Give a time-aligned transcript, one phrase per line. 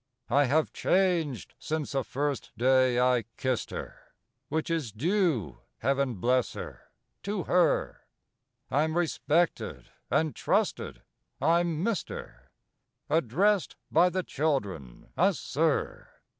[0.31, 3.99] I have changed since the first day I kissed her.
[4.49, 6.89] Which is due Heaven bless her!
[7.21, 8.07] to her;
[8.71, 11.03] I'm respected and trusted
[11.39, 12.49] I'm 'Mister,'
[13.11, 16.07] Addressed by the children as 'Sir.